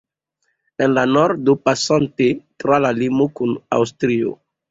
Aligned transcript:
En 0.85 0.93
la 0.97 1.01
nordo, 1.11 1.53
pasante 1.67 2.29
tra 2.63 2.81
la 2.87 2.93
limo 3.03 3.29
kun 3.41 3.55
Aŭstrio. 3.79 4.35